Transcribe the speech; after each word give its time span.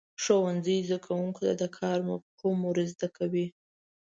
ښوونځی 0.23 0.77
زده 0.87 0.97
کوونکو 1.05 1.39
ته 1.47 1.53
د 1.61 1.63
کار 1.77 1.97
مفهوم 2.09 2.57
ورزده 2.69 3.07
کوي. 3.17 3.45